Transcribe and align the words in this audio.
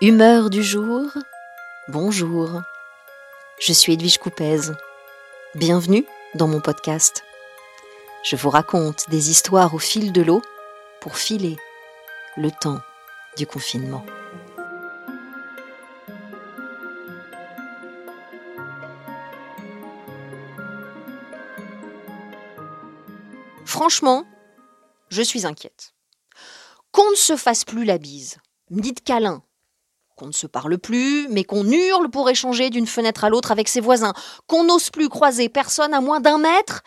Humeur 0.00 0.48
du 0.48 0.62
jour, 0.62 1.10
bonjour. 1.88 2.62
Je 3.58 3.72
suis 3.72 3.94
Edwige 3.94 4.18
Coupez. 4.18 4.70
Bienvenue 5.56 6.06
dans 6.36 6.46
mon 6.46 6.60
podcast. 6.60 7.24
Je 8.22 8.36
vous 8.36 8.48
raconte 8.48 9.10
des 9.10 9.30
histoires 9.30 9.74
au 9.74 9.80
fil 9.80 10.12
de 10.12 10.22
l'eau 10.22 10.40
pour 11.00 11.16
filer 11.16 11.56
le 12.36 12.52
temps 12.52 12.78
du 13.36 13.44
confinement. 13.44 14.06
Franchement, 23.64 24.28
je 25.08 25.22
suis 25.22 25.44
inquiète. 25.44 25.92
Qu'on 26.92 27.10
ne 27.10 27.16
se 27.16 27.36
fasse 27.36 27.64
plus 27.64 27.84
la 27.84 27.98
bise, 27.98 28.36
ni 28.70 28.92
de 28.92 29.00
câlin, 29.00 29.42
qu'on 30.18 30.26
ne 30.26 30.32
se 30.32 30.46
parle 30.46 30.78
plus, 30.78 31.28
mais 31.28 31.44
qu'on 31.44 31.64
hurle 31.64 32.10
pour 32.10 32.28
échanger 32.28 32.68
d'une 32.70 32.86
fenêtre 32.86 33.24
à 33.24 33.30
l'autre 33.30 33.52
avec 33.52 33.68
ses 33.68 33.80
voisins, 33.80 34.12
qu'on 34.46 34.64
n'ose 34.64 34.90
plus 34.90 35.08
croiser 35.08 35.48
personne 35.48 35.94
à 35.94 36.00
moins 36.00 36.20
d'un 36.20 36.38
mètre. 36.38 36.82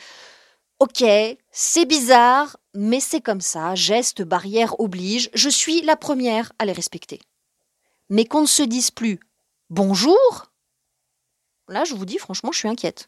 Ok, 0.80 1.03
c'est 1.52 1.86
bizarre, 1.86 2.58
mais 2.73 2.99
c'est 2.99 3.22
comme 3.22 3.41
ça, 3.41 3.73
geste 3.73 4.22
barrière 4.22 4.80
oblige, 4.80 5.30
je 5.34 5.49
suis 5.49 5.81
la 5.81 5.95
première 5.95 6.52
à 6.59 6.66
les 6.66 6.73
respecter. 6.73 7.22
Mais 8.09 8.25
qu'on 8.25 8.41
ne 8.41 8.48
se 8.48 8.63
dise 8.63 8.91
plus 8.91 9.20
bonjour 9.70 10.48
Là, 11.70 11.86
je 11.86 11.94
vous 11.94 12.05
dis, 12.05 12.17
franchement, 12.17 12.52
je 12.52 12.58
suis 12.58 12.67
inquiète. 12.67 13.08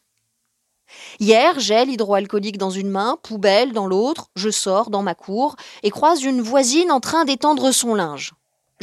Hier, 1.20 1.60
gel 1.60 1.90
hydroalcoolique 1.90 2.58
dans 2.58 2.70
une 2.70 2.90
main, 2.90 3.18
poubelle 3.22 3.74
dans 3.74 3.88
l'autre, 3.88 4.30
je 4.36 4.50
sors 4.50 4.90
dans 4.90 5.04
ma 5.04 5.16
cour 5.16 5.58
et 5.82 5.90
croise 5.90 6.24
une 6.24 6.42
voisine 6.42 6.92
en 6.92 7.02
train 7.02 7.26
d'étendre 7.26 7.72
son 7.72 7.94
linge. 7.96 8.34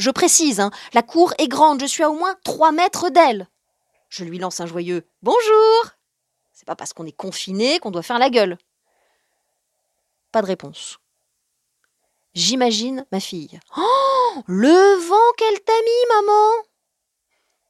Je 0.01 0.09
précise, 0.09 0.59
hein, 0.59 0.71
la 0.93 1.03
cour 1.03 1.31
est 1.37 1.47
grande, 1.47 1.79
je 1.79 1.85
suis 1.85 2.01
à 2.01 2.09
au 2.09 2.15
moins 2.15 2.33
trois 2.43 2.71
mètres 2.71 3.11
d'elle. 3.11 3.47
Je 4.09 4.23
lui 4.23 4.39
lance 4.39 4.59
un 4.59 4.65
joyeux 4.65 5.07
Bonjour 5.21 5.91
C'est 6.53 6.65
pas 6.65 6.75
parce 6.75 6.91
qu'on 6.91 7.05
est 7.05 7.11
confiné 7.11 7.77
qu'on 7.77 7.91
doit 7.91 8.01
faire 8.01 8.17
la 8.17 8.31
gueule. 8.31 8.57
Pas 10.31 10.41
de 10.41 10.47
réponse. 10.47 10.97
J'imagine 12.33 13.05
ma 13.11 13.19
fille. 13.19 13.59
Oh 13.77 14.41
Le 14.47 15.07
vent 15.07 15.33
qu'elle 15.37 15.61
t'a 15.63 15.71
mis, 15.71 16.15
maman 16.15 16.63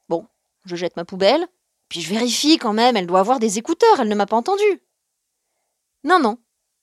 Bon, 0.08 0.26
je 0.64 0.74
jette 0.74 0.96
ma 0.96 1.04
poubelle, 1.04 1.46
puis 1.90 2.00
je 2.00 2.08
vérifie 2.08 2.56
quand 2.56 2.72
même, 2.72 2.96
elle 2.96 3.06
doit 3.06 3.20
avoir 3.20 3.40
des 3.40 3.58
écouteurs, 3.58 4.00
elle 4.00 4.08
ne 4.08 4.14
m'a 4.14 4.24
pas 4.24 4.38
entendu. 4.38 4.82
Non, 6.02 6.18
non, 6.18 6.38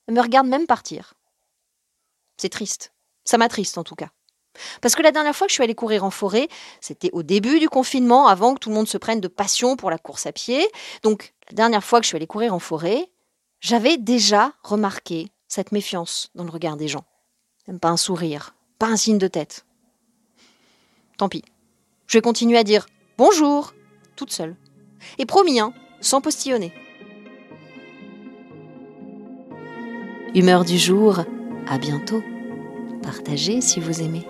elle 0.05 0.13
me 0.13 0.21
regarde 0.21 0.45
même 0.45 0.67
partir. 0.67 1.15
C'est 2.37 2.49
triste. 2.49 2.93
Ça 3.23 3.39
m'attriste 3.39 3.79
en 3.79 3.83
tout 3.83 3.95
cas. 3.95 4.11
Parce 4.81 4.95
que 4.95 5.01
la 5.01 5.11
dernière 5.11 5.35
fois 5.35 5.47
que 5.47 5.51
je 5.51 5.55
suis 5.55 5.63
allée 5.63 5.75
courir 5.75 6.03
en 6.03 6.09
forêt, 6.09 6.47
c'était 6.81 7.09
au 7.13 7.23
début 7.23 7.59
du 7.59 7.69
confinement, 7.69 8.27
avant 8.27 8.53
que 8.53 8.59
tout 8.59 8.69
le 8.69 8.75
monde 8.75 8.87
se 8.87 8.97
prenne 8.97 9.21
de 9.21 9.27
passion 9.27 9.75
pour 9.75 9.89
la 9.89 9.97
course 9.97 10.25
à 10.25 10.31
pied. 10.31 10.67
Donc, 11.03 11.33
la 11.49 11.55
dernière 11.55 11.83
fois 11.83 11.99
que 11.99 12.05
je 12.05 12.09
suis 12.09 12.15
allée 12.15 12.27
courir 12.27 12.53
en 12.53 12.59
forêt, 12.59 13.09
j'avais 13.61 13.97
déjà 13.97 14.53
remarqué 14.63 15.31
cette 15.47 15.71
méfiance 15.71 16.29
dans 16.35 16.43
le 16.43 16.51
regard 16.51 16.77
des 16.77 16.87
gens. 16.87 17.05
Pas 17.81 17.89
un 17.89 17.97
sourire, 17.97 18.55
pas 18.79 18.87
un 18.87 18.97
signe 18.97 19.17
de 19.17 19.27
tête. 19.27 19.65
Tant 21.17 21.29
pis. 21.29 21.43
Je 22.07 22.17
vais 22.17 22.21
continuer 22.21 22.57
à 22.57 22.63
dire 22.63 22.87
bonjour, 23.17 23.73
toute 24.15 24.31
seule. 24.31 24.55
Et 25.17 25.25
promis, 25.25 25.59
hein, 25.59 25.73
sans 26.01 26.21
postillonner. 26.21 26.73
Humeur 30.33 30.65
du 30.65 30.77
jour, 30.77 31.19
à 31.67 31.77
bientôt. 31.77 32.23
Partagez 33.03 33.61
si 33.61 33.79
vous 33.79 34.01
aimez. 34.01 34.25